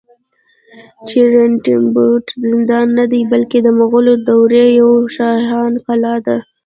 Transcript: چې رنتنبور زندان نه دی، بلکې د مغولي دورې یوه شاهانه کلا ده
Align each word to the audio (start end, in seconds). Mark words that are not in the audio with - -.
چې 1.07 1.17
رنتنبور 1.33 2.19
زندان 2.51 2.87
نه 2.99 3.05
دی، 3.11 3.21
بلکې 3.31 3.57
د 3.63 3.67
مغولي 3.79 4.15
دورې 4.27 4.65
یوه 4.79 4.99
شاهانه 5.15 5.79
کلا 5.87 6.15
ده 6.25 6.37